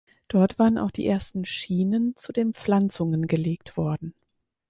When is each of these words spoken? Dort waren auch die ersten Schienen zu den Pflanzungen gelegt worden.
Dort 0.29 0.57
waren 0.57 0.79
auch 0.79 0.89
die 0.89 1.05
ersten 1.05 1.45
Schienen 1.45 2.15
zu 2.15 2.33
den 2.33 2.53
Pflanzungen 2.53 3.27
gelegt 3.27 3.77
worden. 3.77 4.15